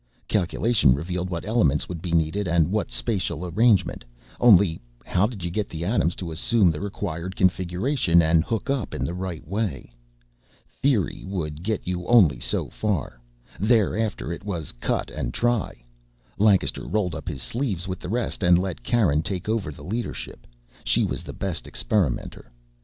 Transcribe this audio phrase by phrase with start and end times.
[0.27, 4.03] Calculation revealed what elements would be needed, and what spatial arrangement
[4.39, 8.95] only how did you get the atoms to assume the required configuration and hook up
[8.95, 9.93] in the right way?
[10.67, 13.21] Theory would get you only so far,
[13.59, 15.83] thereafter it was cut and try.
[16.39, 20.47] Lancaster rolled up his sleeves with the rest and let Karen take over the leadership
[20.83, 22.51] she was the best experimenter.